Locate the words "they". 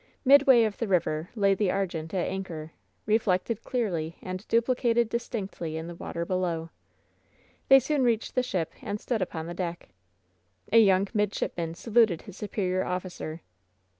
7.67-7.77